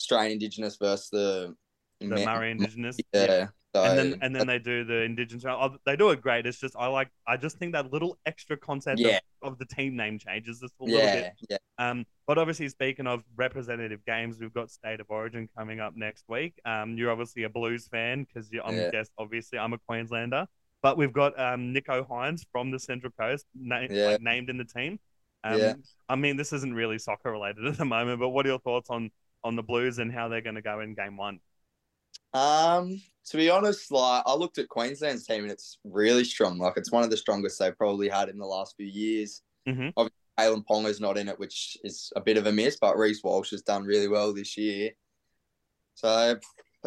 [0.00, 1.54] Australian Indigenous versus the
[2.00, 2.96] the Maori Indigenous.
[3.12, 3.26] Yeah.
[3.26, 3.46] yeah.
[3.74, 5.44] So, and then and then they do the indigenous.
[5.44, 6.46] Oh, they do it great.
[6.46, 7.10] It's just I like.
[7.26, 9.18] I just think that little extra concept yeah.
[9.42, 11.32] of, of, the team name changes just a little yeah, bit.
[11.50, 11.56] Yeah.
[11.78, 12.06] Um.
[12.28, 16.54] But obviously, speaking of representative games, we've got State of Origin coming up next week.
[16.64, 16.96] Um.
[16.96, 18.92] You're obviously a Blues fan because I'm yeah.
[18.92, 20.46] guess obviously I'm a Queenslander.
[20.80, 24.64] But we've got um Nicho Hynes from the Central Coast na- like, named in the
[24.64, 25.00] team.
[25.42, 25.74] Um, yeah.
[26.08, 28.88] I mean, this isn't really soccer related at the moment, but what are your thoughts
[28.88, 29.10] on
[29.42, 31.40] on the Blues and how they're going to go in game one?
[32.34, 36.58] Um, to be honest, like I looked at Queensland's team and it's really strong.
[36.58, 39.42] Like it's one of the strongest they've probably had in the last few years.
[39.66, 39.90] Mm-hmm.
[39.96, 43.50] Obviously, Ponga's not in it, which is a bit of a miss, but Reece Walsh
[43.52, 44.90] has done really well this year.
[45.94, 46.38] So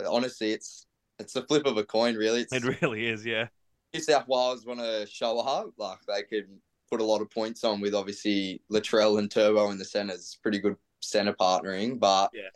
[0.05, 0.85] honestly, it's
[1.17, 2.41] it's a flip of a coin, really.
[2.41, 3.47] It's, it really is, yeah.
[3.93, 6.47] New South Wales want to show a like they could
[6.91, 10.11] put a lot of points on with obviously Latrell and Turbo in the centre.
[10.11, 10.37] centres.
[10.43, 12.49] Pretty good centre partnering, but yeah.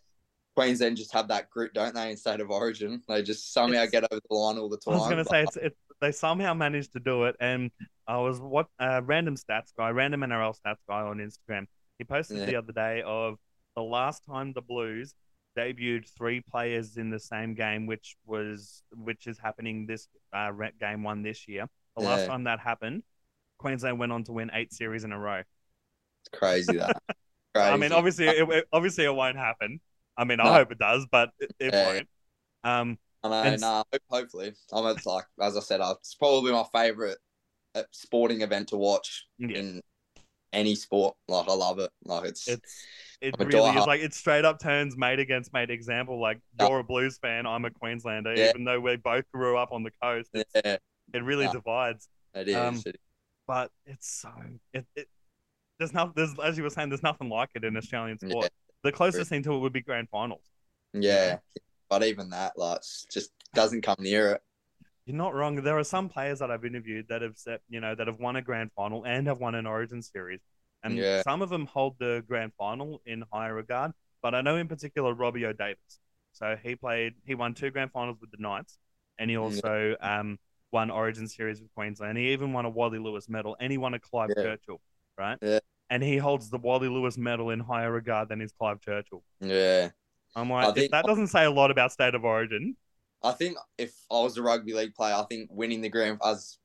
[0.61, 2.11] Queensland just have that grit, don't they?
[2.11, 4.93] In state of origin, they just somehow it's, get over the line all the time.
[4.93, 7.35] I was going to say it's, it's they somehow managed to do it.
[7.39, 7.71] And
[8.07, 11.65] I was what uh, random stats guy, random NRL stats guy on Instagram.
[11.97, 12.45] He posted yeah.
[12.45, 13.37] the other day of
[13.75, 15.15] the last time the Blues
[15.57, 21.03] debuted three players in the same game, which was which is happening this uh, game
[21.03, 21.67] one this year.
[21.97, 22.09] The yeah.
[22.09, 23.03] last time that happened,
[23.57, 25.39] Queensland went on to win eight series in a row.
[25.39, 27.01] It's crazy that.
[27.07, 27.15] crazy.
[27.69, 29.79] I mean, obviously, it, obviously it won't happen.
[30.21, 30.43] I mean, no.
[30.43, 31.87] I hope it does, but it, it yeah.
[31.87, 32.07] won't.
[32.63, 33.41] Um, I know.
[33.43, 34.01] And...
[34.09, 37.17] Hopefully, I'm like as I said, it's probably my favorite
[37.73, 39.57] uh, sporting event to watch yeah.
[39.57, 39.81] in
[40.53, 41.15] any sport.
[41.27, 41.89] Like I love it.
[42.05, 42.85] Like it's it's
[43.19, 46.21] it really is like it straight up turns mate against mate example.
[46.21, 48.49] Like you're a Blues fan, I'm a Queenslander, yeah.
[48.49, 50.29] even though we both grew up on the coast.
[50.33, 50.77] yeah.
[51.13, 52.07] It really divides.
[52.35, 52.55] It is.
[52.55, 53.01] Um, it is.
[53.47, 54.29] But it's so
[54.71, 55.07] it, it
[55.79, 56.13] there's nothing.
[56.15, 58.49] There's as you were saying, there's nothing like it in Australian sport.
[58.83, 60.43] The closest thing to it would be grand finals.
[60.93, 61.37] Yeah,
[61.89, 64.41] but even that, like, just doesn't come near it.
[65.05, 65.61] You're not wrong.
[65.61, 68.35] There are some players that I've interviewed that have set, you know, that have won
[68.35, 70.39] a grand final and have won an Origin series,
[70.83, 71.21] and yeah.
[71.21, 73.91] some of them hold the grand final in higher regard.
[74.21, 75.99] But I know in particular Robbie O'Davis.
[76.33, 78.77] So he played, he won two grand finals with the Knights,
[79.19, 80.19] and he also yeah.
[80.19, 80.39] um,
[80.71, 82.17] won Origin series with Queensland.
[82.17, 84.43] He even won a Wally Lewis medal, and he won a Clive yeah.
[84.43, 84.81] Churchill,
[85.17, 85.37] right?
[85.41, 85.59] Yeah
[85.91, 89.23] and he holds the Wally Lewis medal in higher regard than his Clive Churchill.
[89.41, 89.89] Yeah.
[90.35, 92.77] I'm like, think, that doesn't say a lot about state of origin.
[93.21, 96.57] I think if I was a rugby league player, I think winning the grand, as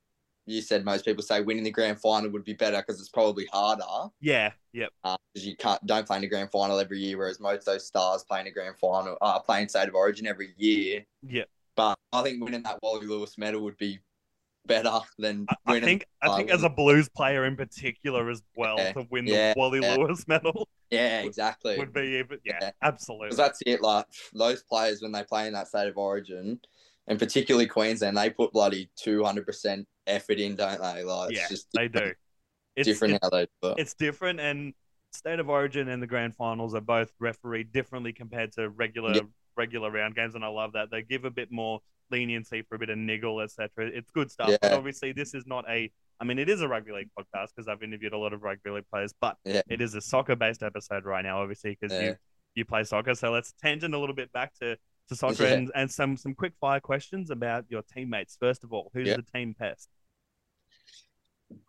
[0.45, 3.45] you said, most people say winning the grand final would be better because it's probably
[3.51, 3.83] harder.
[4.21, 4.53] Yeah.
[4.71, 4.89] Yep.
[5.03, 7.65] Because uh, you can't don't play in the grand final every year, whereas most of
[7.65, 11.05] those stars playing a grand final, uh, playing state of origin every year.
[11.21, 11.43] Yeah.
[11.75, 13.99] But I think winning that Wally Lewis medal would be
[14.67, 18.75] better than I, I think I think as a blues player in particular as well
[18.77, 18.93] Yeah.
[18.93, 19.53] to win Yeah.
[19.53, 19.95] the Wally Yeah.
[19.95, 21.77] Lewis medal yeah, exactly.
[21.77, 23.35] would be even yeah, absolutely.
[23.35, 23.81] that's it.
[23.81, 26.59] Like those players when they play in that state of origin,
[27.07, 31.03] and particularly Queensland, they put bloody two hundred percent effort in, don't they?
[31.03, 32.13] Like yeah, just they do.
[32.75, 33.79] It's different it's, how they do it.
[33.79, 34.73] it's different and
[35.13, 39.21] state of origin and the grand finals are both refereed differently compared to regular
[39.55, 40.91] regular round games and I love that.
[40.91, 41.79] They give a bit more
[42.11, 43.69] leniency for a bit of niggle, etc.
[43.77, 44.51] It's good stuff.
[44.61, 47.67] But obviously this is not a I mean it is a rugby league podcast because
[47.67, 49.61] I've interviewed a lot of rugby league players, but Yeah.
[49.69, 52.07] it is a soccer based episode right now, obviously, because Yeah.
[52.09, 52.15] you
[52.55, 53.13] you play soccer.
[53.13, 54.77] So let's tangent a little bit back to,
[55.09, 55.53] to soccer Yeah.
[55.53, 58.35] and, and some some quick fire questions about your teammates.
[58.39, 59.17] First of all, who's Yeah.
[59.17, 59.89] the team pest?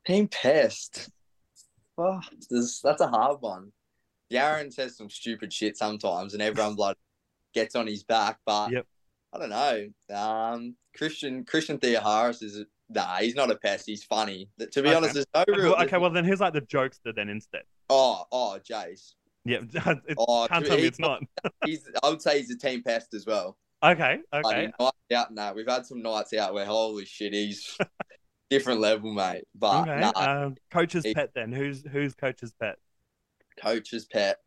[0.07, 1.11] Team pest.
[1.99, 2.21] Oh,
[2.51, 3.73] this, that's a hard one.
[4.33, 6.97] Darren says some stupid shit sometimes, and everyone blood
[7.55, 8.39] gets on his back.
[8.47, 8.87] But Yep.
[9.33, 9.89] I don't know.
[10.15, 13.17] Um, Christian Christian Theoharous is nah.
[13.17, 13.85] He's not a pest.
[13.87, 14.49] He's funny.
[14.59, 14.97] To be Okay.
[14.97, 15.73] honest, there's no real.
[15.75, 17.63] Okay, well then who's like the jokester then instead?
[17.91, 19.13] Oh, oh, Jace.
[19.45, 19.61] Yeah,
[20.19, 21.23] Oh, can't tell me it's not.
[21.65, 21.89] He's.
[22.03, 23.57] I would say he's a team pest as well.
[23.83, 24.73] Okay, Like, okay.
[24.81, 27.79] nights out, nah, we've had some nights out where holy shit, he's
[28.51, 29.45] different level, mate.
[29.55, 30.01] But Okay.
[30.01, 30.13] nah,
[30.47, 31.53] um, coach's he- pet then.
[31.53, 32.77] Who's who's coach's pet?
[33.61, 34.39] coach's pet.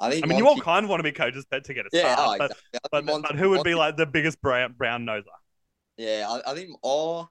[0.00, 0.24] I think.
[0.24, 2.14] I mean, you all kind of want to be coach's pet to get a Yeah,
[2.14, 2.80] start, oh, exactly.
[2.90, 5.24] But, Monty- but who would be like the biggest brown brown noser?
[5.96, 6.76] Yeah, I, I think.
[6.82, 7.28] Oh,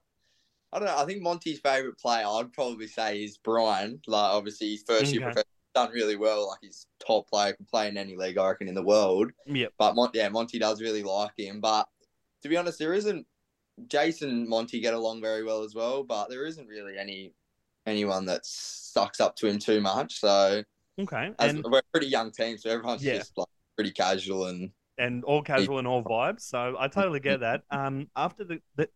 [0.72, 0.96] I don't know.
[0.96, 4.00] I think Monty's favorite player, I'd probably say, is Brian.
[4.06, 5.32] Like, obviously, his first year Okay.
[5.32, 6.48] professional done really well.
[6.48, 9.30] Like, he's top player, can play in any league, I reckon, in the world.
[9.46, 9.72] Yep.
[9.78, 11.60] But Mon- yeah, Monty does really like him.
[11.60, 11.86] But
[12.42, 13.26] to be honest, there isn't.
[13.88, 17.32] Jason and Monty get along very well as well, but there isn't really any
[17.86, 20.20] anyone that sucks up to him too much.
[20.20, 20.62] So
[21.00, 21.32] Okay.
[21.38, 23.18] as, And we're a pretty young team, so everyone's Yeah.
[23.18, 26.42] just like pretty casual and and all casual and all vibes.
[26.42, 27.62] So I totally get that.
[27.70, 28.88] Um, after the, the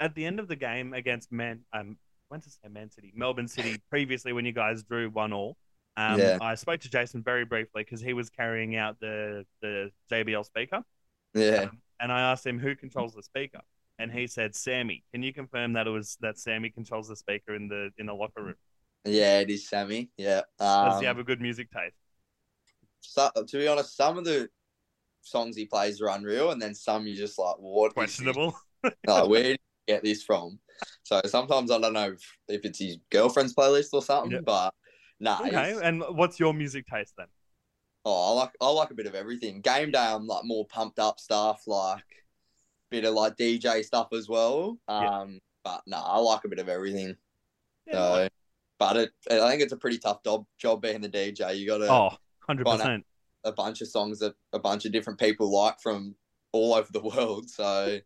[0.00, 1.96] at the end of the game against Man, um,
[2.30, 3.80] went to say Man City, Melbourne City.
[3.90, 5.56] Previously, when you guys drew one all,
[5.96, 6.38] um, Yeah.
[6.40, 10.82] I spoke to Jason very briefly because he was carrying out the the JBL speaker,
[11.34, 11.68] yeah.
[11.70, 13.60] um, and I asked him who controls the speaker,
[14.00, 15.04] and he said Sammy.
[15.12, 18.14] Can you confirm that it was that Sammy controls the speaker in the in the
[18.14, 18.54] locker room?
[19.06, 20.10] Yeah, it is Sammy.
[20.16, 20.42] Yeah.
[20.58, 21.96] Does Um, he have a good music taste?
[23.00, 24.48] so, to be honest, some of the
[25.22, 27.94] songs he plays are unreal, and then some you just like, what?
[27.94, 28.56] Questionable.
[29.06, 30.60] Like, where did you get this from?
[31.02, 34.40] So sometimes I don't know if, if it's his girlfriend's playlist or something, Yeah.
[34.44, 34.72] but
[35.18, 35.40] nah.
[35.40, 35.50] Okay.
[35.72, 37.26] he's- And what's your music taste then?
[38.04, 39.60] Oh, I like I like a bit of everything.
[39.60, 42.04] Game day, I'm like more pumped up stuff, like
[42.90, 44.78] bit of like DJ stuff as well.
[44.86, 47.16] Um, but nah, I like a bit of everything.
[47.88, 48.28] Yeah, So,
[48.78, 51.54] but it, I think it's a pretty tough job job being the DJ.
[51.54, 52.10] You got to Oh,
[52.48, 53.02] 100%.
[53.44, 56.14] a bunch of songs that a bunch of different people like from
[56.52, 57.48] all over the world.
[57.50, 57.98] So,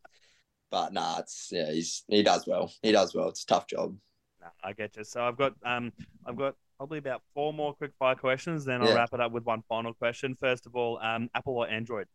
[0.71, 2.73] but nah, it's yeah, he's he does well.
[2.83, 3.29] He does well.
[3.29, 3.97] It's a tough job.
[4.41, 5.05] No, I get you.
[5.05, 5.93] So I've got um
[6.27, 8.95] I've got probably about four more quick fire questions, then I'll Yeah.
[8.95, 10.35] wrap it up with one final question.
[10.41, 12.07] First of all, um Apple or Android?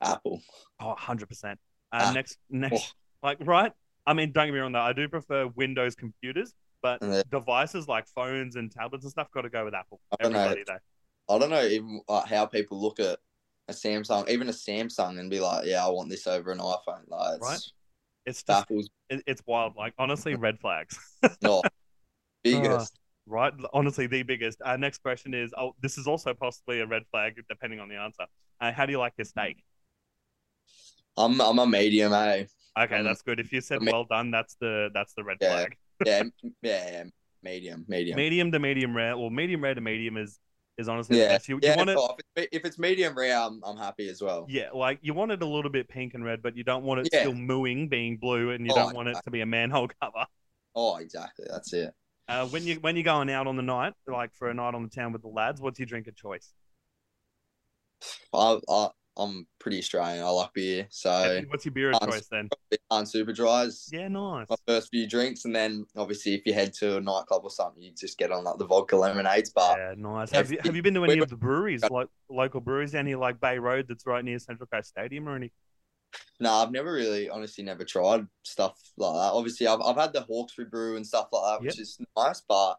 [0.00, 0.42] Apple.
[0.80, 1.58] Oh, 100%.
[1.92, 2.12] Um, Ah.
[2.12, 3.72] next next like right?
[4.06, 6.52] I mean, don't get me wrong though, I do prefer Windows computers,
[6.84, 7.22] but Yeah.
[7.30, 10.00] devices like phones and tablets and stuff got to go with Apple.
[10.12, 10.54] I don't know.
[10.66, 11.34] Though.
[11.34, 13.18] I don't know even like, how people look at
[13.68, 17.08] a Samsung, even a Samsung, and be like, yeah, I want this over an iPhone.
[17.08, 17.60] Like, it's, Right.
[18.26, 19.76] It's just Apple's it, it's wild.
[19.76, 20.98] Like honestly, red flags.
[21.40, 21.64] not
[22.44, 22.92] biggest.
[23.26, 23.54] right?
[23.72, 24.60] Honestly, the biggest.
[24.62, 27.96] Our next question is oh, this is also possibly a red flag depending on the
[27.96, 28.24] answer.
[28.60, 29.64] Uh, how do you like your steak?
[31.16, 32.44] I'm I'm a medium, eh?
[32.78, 33.40] Okay, Um, that's good.
[33.40, 35.48] If you said me- well done, that's the that's the red Yeah.
[35.50, 35.76] flag.
[36.04, 37.04] Yeah, yeah, yeah,
[37.42, 38.16] medium, medium.
[38.16, 40.38] Medium to medium rare, Well, medium rare to medium is
[40.76, 41.38] is honestly yeah.
[41.46, 41.72] You, yeah.
[41.72, 44.46] you want it, if, it's, if it's medium rare, I'm, I'm happy as well.
[44.48, 47.00] yeah, like you want it a little bit pink and red, but you don't want
[47.00, 47.20] it Yeah.
[47.20, 50.26] still mooing, being blue, and you Oh, don't want it to be a manhole cover.
[50.74, 51.46] Oh, exactly.
[51.48, 51.94] That's it.
[52.26, 54.82] Uh, when you when you're going out on the night, like for a night on
[54.82, 56.52] the town with the lads, what's your drink of choice?
[58.32, 60.24] I, I I'm pretty Australian.
[60.24, 62.48] I like beer, so What's your beer of choice then?
[62.90, 63.88] on super dries.
[63.92, 64.48] Yeah, nice.
[64.48, 67.82] My first few drinks, and then obviously if you head to a nightclub or something,
[67.82, 69.50] you just get on like the vodka lemonades.
[69.50, 70.30] But Yeah, nice.
[70.32, 73.40] Have you have you been to any of the breweries, like local breweries, any like
[73.40, 75.52] Bay Road that's right near Central Coast Stadium or any?
[76.40, 79.32] no, I've never really, honestly, never tried stuff like that.
[79.32, 82.42] Obviously, I've I've had the Hawkesbury brew and stuff like that, which is nice.
[82.48, 82.76] But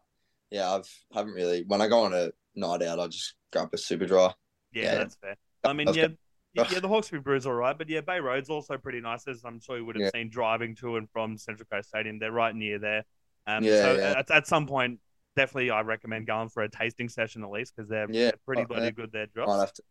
[0.50, 1.64] yeah, I've haven't really.
[1.66, 4.34] When I go on a night out, I just grab a super dry.
[4.72, 4.94] Yeah, Yeah.
[4.96, 5.36] that's fair.
[5.64, 6.18] I mean, That's yeah, good.
[6.56, 9.44] Yeah, yeah, the Hawkesbury Brew's all right, but yeah, Bay Road's also pretty nice, as
[9.44, 10.10] I'm sure you would have Yeah.
[10.10, 12.18] seen driving to and from Central Coast Stadium.
[12.18, 13.04] They're right near there.
[13.46, 14.14] Um, Yeah, so yeah.
[14.18, 14.98] At, at some point,
[15.36, 18.64] definitely I recommend going for a tasting session at least because they're, Yeah, they're pretty
[18.64, 19.12] bloody good.
[19.12, 19.60] Their Might drops.
[19.60, 19.82] have to.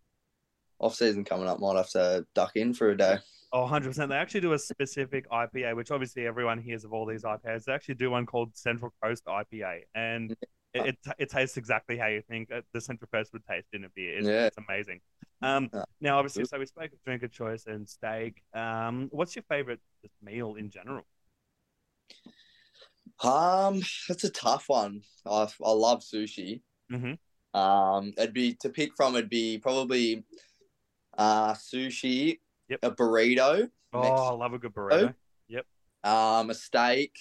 [0.80, 3.17] off season coming up, might have to duck in for a day.
[3.54, 4.10] Oh, 100%.
[4.10, 7.63] They actually do a specific IPA, which obviously everyone hears of all these IPAs.
[7.63, 9.82] They actually do one called Central Coast IPA.
[9.93, 10.32] And
[10.73, 13.89] it, it, it tastes exactly how you think the Central Coast would taste in a
[13.95, 14.17] beer.
[14.17, 14.47] It's, Yeah.
[14.47, 14.99] it's amazing.
[15.41, 15.69] Um,
[16.02, 18.41] now, obviously, so we spoke of drink of choice and steak.
[18.54, 21.06] Um, what's your favorite just meal in general?
[23.24, 25.02] Um, that's a tough one.
[25.26, 26.62] I I love sushi.
[26.91, 27.17] Mhm.
[27.54, 29.15] Um, it'd be to pick from.
[29.15, 30.26] It'd be probably
[31.17, 32.80] uh sushi, Yep.
[32.84, 35.15] a burrito, Oh, Mex- I love a good burrito.
[35.48, 35.65] Yep.
[36.04, 37.15] Um, a steak,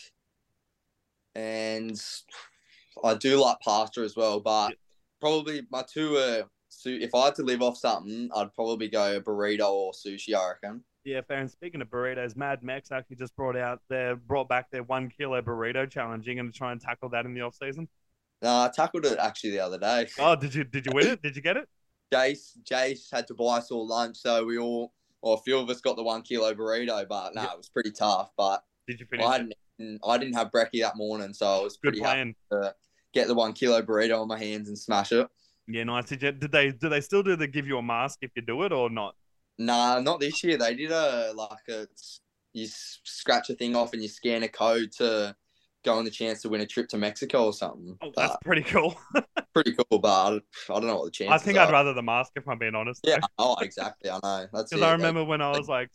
[1.34, 2.00] and
[3.04, 4.40] I do like pasta as well.
[4.40, 4.78] But Yep.
[5.20, 6.50] probably my two are.
[6.84, 10.34] Su- If I had to live off something, I'd probably go a burrito or sushi.
[10.34, 10.84] I reckon.
[11.04, 11.38] Yeah, fair.
[11.38, 15.08] And speaking of burritos, Mad Mex actually just brought out their brought back their one
[15.10, 16.26] kilo burrito challenge.
[16.26, 17.88] You're going to try and tackle that in the off season.
[18.42, 20.08] No, I tackled it actually the other day.
[20.18, 21.22] Oh, did you did you win it?
[21.22, 21.68] Did you get it?
[22.14, 24.92] Jace, Jace had to buy us all lunch, so we all,
[25.22, 27.06] or a few of us got the one kilo burrito.
[27.08, 27.50] But no, Yep.
[27.52, 28.30] it was pretty tough.
[28.36, 29.24] But Did you finish?
[29.26, 32.62] I didn't, I didn't have brekkie that morning, so I was Good pretty happy plan.
[32.64, 32.74] to
[33.14, 35.26] get the one kilo burrito on my hands and smash it.
[35.66, 36.06] Yeah, nice.
[36.06, 38.42] Did you, did they do they still do the give you a mask if you
[38.42, 39.14] do it or not?
[39.58, 40.58] Nah, not this year.
[40.58, 41.86] They did a like a
[42.52, 45.34] you scratch a thing off and you scan a code to
[45.84, 47.98] go on the chance to win a trip to Mexico or something.
[48.02, 48.96] Oh, that's But pretty cool.
[49.54, 50.40] pretty cool, but I, I
[50.80, 51.42] don't know what the chances.
[51.42, 51.66] I think are.
[51.66, 53.00] I'd rather the mask if I'm being honest.
[53.04, 53.20] Yeah.
[53.38, 54.10] Oh, exactly.
[54.10, 54.46] I know.
[54.52, 54.82] That's Because.
[54.82, 55.90] I remember when I was like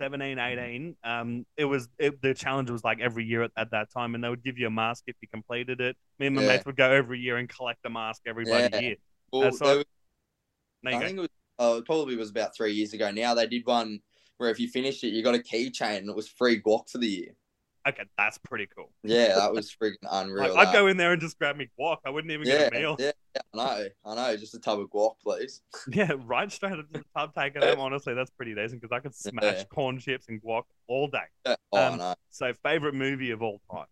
[0.00, 3.90] 17, 18, um, it was it, the challenge was like every year at, at that
[3.90, 5.96] time, and they would give you a mask if you completed it.
[6.18, 6.48] Me and my Yeah.
[6.48, 8.80] mates would go every year and collect a mask every bloody Yeah.
[8.80, 8.96] year.
[9.32, 9.86] Well, there what-
[10.86, 10.98] I go.
[11.00, 11.28] think it was
[11.60, 13.10] uh, it probably was about three years ago.
[13.10, 14.00] Now they did one
[14.36, 16.98] where if you finished it, you got a keychain and it was free guac for
[16.98, 17.34] the year.
[17.88, 18.92] Okay, that's pretty cool.
[19.02, 20.54] Yeah, that was freaking unreal.
[20.54, 21.98] Like, I'd go in there and just grab me guac.
[22.04, 22.96] I wouldn't even yeah, get a meal.
[22.98, 24.36] yeah, yeah, I know, I know.
[24.36, 25.62] Just a tub of guac, please.
[25.92, 27.80] Yeah, right straight into the tub, take it home.
[27.80, 29.64] Honestly, that's pretty decent because I could smash Yeah.
[29.64, 31.18] corn chips and guac all day.
[31.46, 31.56] Yeah.
[31.72, 32.14] Oh, Um, know.
[32.30, 33.86] So, favorite movie of all time?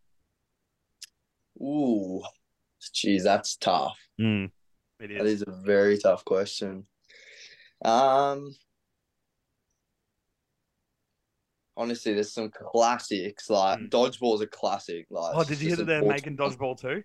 [1.62, 2.22] Ooh,
[2.94, 3.98] jeez, that's tough.
[4.20, 4.50] Mm,
[5.00, 6.86] it That is a very tough question.
[7.82, 8.54] Um,
[11.76, 13.90] honestly, there's some classics like Mm.
[13.90, 15.06] Dodgeball's a classic.
[15.10, 17.02] Like, Oh, did you hear that they're making Dodgeball too?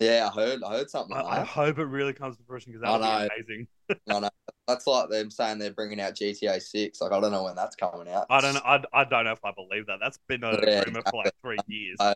[0.00, 0.62] Yeah, I heard.
[0.62, 3.06] I heard something I, like I hope it really comes to fruition because that would
[3.06, 3.28] know.
[3.28, 3.68] be amazing.
[4.10, 4.28] I know.
[4.66, 7.00] That's like them saying they're bringing out GTA Six.
[7.00, 8.26] Like I don't know when that's coming out.
[8.30, 8.60] I don't know.
[8.64, 9.98] I, I don't know if I believe that.
[10.00, 11.98] That's been a Yeah, rumor for like three years.
[12.00, 12.14] I-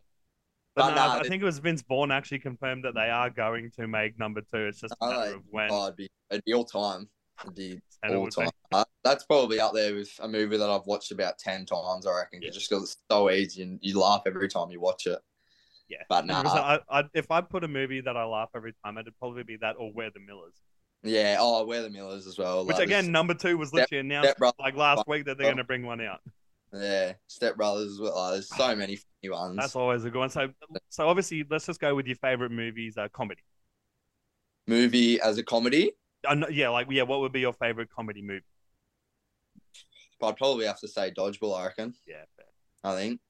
[0.77, 3.31] but but no, no, I think it was Vince Vaughn actually confirmed that they are
[3.31, 4.67] going to make number two.
[4.67, 5.37] It's just a matter know.
[5.37, 5.71] of when.
[5.71, 7.09] Oh, it'd be it'd be all time.
[8.09, 8.51] All time.
[8.73, 12.07] Uh, that's probably up there with a movie that I've watched about ten times.
[12.07, 12.51] I reckon, Yeah.
[12.51, 15.19] just because it's so easy and you laugh every time you watch it.
[15.89, 16.43] Yeah, But nah.
[16.45, 19.57] I, I, if I put a movie that I laugh every time, it'd probably be
[19.59, 20.55] that or We're the Millers.
[21.03, 21.37] Yeah.
[21.39, 22.65] Oh, We're the Millers as well.
[22.65, 25.51] Which like, again, number two was literally announced Step like last week that they're Oh.
[25.51, 26.21] going to bring one out.
[26.73, 28.17] Yeah, Step Brothers as well.
[28.17, 29.57] Like, there's so many funny ones.
[29.59, 30.31] That's always a good one.
[30.31, 30.49] So,
[30.89, 33.43] so obviously, let's just go with your favorite movies, uh, comedy.
[34.67, 35.93] Movie as a comedy,
[36.51, 38.45] yeah, like yeah, what would be your favorite comedy movie?
[40.23, 41.59] I'd probably have to say Dodgeball.
[41.59, 41.95] I reckon.
[42.07, 42.47] Yeah, fair.
[42.83, 43.21] I think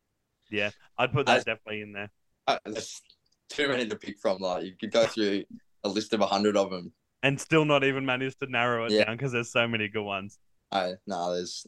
[0.50, 2.10] Yeah, I'd put that As- definitely in there.
[2.46, 3.02] uh, there's
[3.48, 4.38] too many to pick from.
[4.38, 5.44] Like you could go through
[5.82, 6.92] a list of a hundred of them.
[7.24, 9.04] and still not even manage to narrow it Yeah.
[9.04, 10.38] down because there's so many good ones.
[10.70, 11.66] I no, there's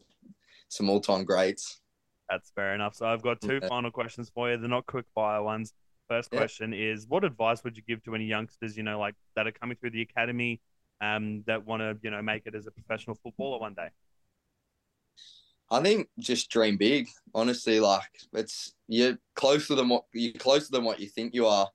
[0.69, 1.81] some all-time greats.
[2.29, 2.93] That's fair enough.
[2.95, 3.67] So I've got two Okay.
[3.67, 4.57] final questions for you.
[4.57, 5.73] They're not quick fire ones.
[6.07, 6.39] First Yeah.
[6.39, 9.51] question is, what advice would you give to any youngsters, you know, like that are
[9.51, 10.61] coming through the academy,
[11.01, 13.89] um, that want to, you know, make it as a professional footballer one day?
[15.69, 17.07] I think just dream big.
[17.33, 21.69] Honestly, like it's you're closer than what you're closer than what you think you are.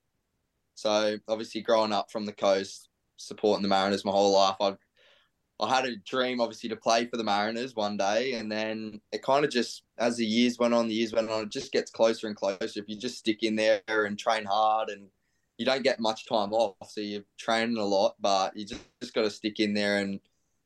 [0.75, 4.77] So obviously, growing up from the coast, supporting the Mariners my whole life, I
[5.61, 9.23] I had a dream obviously to play for the Mariners one day, and then it
[9.23, 11.91] kind of just as the years went on, the years went on, it just gets
[11.91, 12.81] closer and closer.
[12.81, 15.09] If you just stick in there and train hard, and
[15.59, 19.15] you don't get much time off, so you're training a lot, but you just, just
[19.15, 20.21] got to stick in there and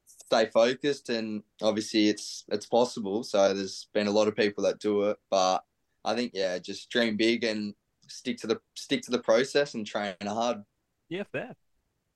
[0.06, 4.80] stay focused and obviously it's it's possible so there's been a lot of people that
[4.80, 5.62] do it but
[6.04, 7.74] i think yeah just dream big and
[8.08, 10.58] stick to the stick to the process and train hard
[11.08, 11.54] Yeah, fair.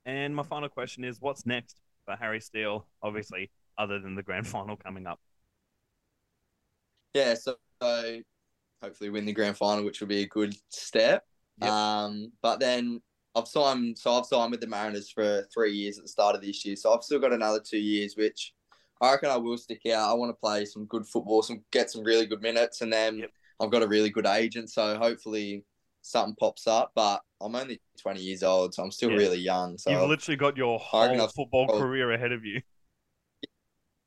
[0.04, 2.86] And my final question is, what's next for Harry Steele?
[3.02, 5.20] Obviously, other than the grand final coming up.
[7.14, 8.20] yeah so, so
[8.82, 11.24] hopefully win the grand final which will be a good step
[11.60, 11.70] Yep.
[11.70, 13.00] um but then
[13.34, 16.42] i've signed so i've signed with the mariners for three years at the start of
[16.42, 18.52] this year so i've still got another two years which
[19.00, 21.90] i reckon i will stick out i want to play some good football some get
[21.90, 23.30] some really good minutes and then Yep.
[23.60, 25.64] i've got a really good agent so hopefully
[26.02, 29.16] something pops up but i'm only 20 years old so i'm still Yeah.
[29.18, 31.78] really young so You've literally got your whole football oh.
[31.78, 32.62] career ahead of you.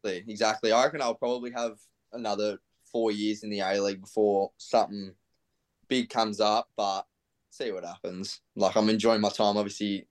[0.03, 0.71] exactly, exactly.
[0.71, 1.77] I reckon I'll probably have
[2.11, 2.57] another
[2.91, 5.13] four years in the A League before something
[5.87, 7.05] big comes up, but
[7.53, 8.41] see what happens.
[8.55, 9.57] Like I'm enjoying my time.
[9.57, 10.07] Obviously,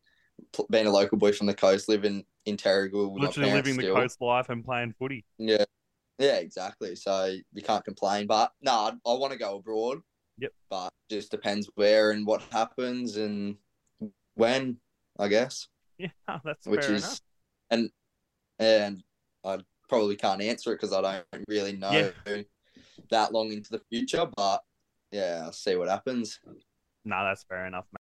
[0.71, 4.49] being a local boy from the coast, living in Terrigal, Literally living the coast life
[4.49, 5.25] and playing footy.
[5.39, 5.65] Yeah,
[6.19, 6.95] yeah, exactly.
[6.97, 8.27] So you can't complain.
[8.27, 10.01] But no, I, I want to go abroad.
[10.39, 10.53] Yep.
[10.71, 13.57] But just depends where and what happens and
[14.35, 14.79] when,
[15.19, 15.69] I guess.
[15.99, 16.09] Yeah,
[16.43, 17.21] that's Which fair is enough.
[17.71, 17.91] and
[18.59, 19.05] and
[19.45, 22.43] I probably can't answer it because I don't really know Yeah.
[23.11, 24.27] that long into the future.
[24.37, 24.63] But
[25.13, 26.41] yeah, I'll see what happens.
[27.05, 27.87] No, that's fair enough.